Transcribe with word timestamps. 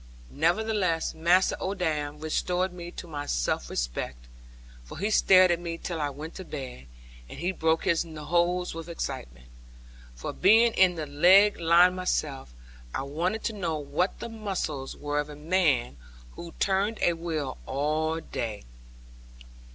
Nevertheless 0.31 1.13
Master 1.13 1.55
Odam 1.61 2.19
restored 2.21 2.73
me 2.73 2.89
to 2.89 3.05
my 3.05 3.27
self 3.27 3.69
respect; 3.69 4.27
for 4.83 4.97
he 4.97 5.11
stared 5.11 5.51
at 5.51 5.59
me 5.59 5.77
till 5.77 6.01
I 6.01 6.09
went 6.09 6.33
to 6.37 6.43
bed; 6.43 6.87
and 7.29 7.37
he 7.37 7.51
broke 7.51 7.83
his 7.85 8.01
hose 8.01 8.73
with 8.73 8.89
excitement. 8.89 9.45
For 10.15 10.33
being 10.33 10.73
in 10.73 10.95
the 10.95 11.05
leg 11.05 11.59
line 11.59 11.93
myself, 11.93 12.51
I 12.95 13.03
wanted 13.03 13.43
to 13.43 13.53
know 13.53 13.77
what 13.77 14.17
the 14.19 14.29
muscles 14.29 14.97
were 14.97 15.19
of 15.19 15.29
a 15.29 15.35
man 15.35 15.97
who 16.31 16.53
turned 16.59 16.97
a 17.03 17.13
wheel 17.13 17.59
all 17.67 18.19
day. 18.19 18.63